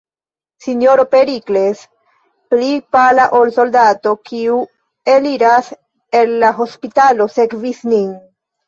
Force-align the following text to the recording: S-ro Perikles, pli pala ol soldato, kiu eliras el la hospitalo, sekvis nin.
S-ro 0.63 1.03
Perikles, 1.11 1.83
pli 2.55 2.71
pala 2.97 3.27
ol 3.41 3.53
soldato, 3.59 4.17
kiu 4.31 4.59
eliras 5.19 5.73
el 6.23 6.37
la 6.47 6.55
hospitalo, 6.65 7.33
sekvis 7.39 7.89
nin. 7.95 8.15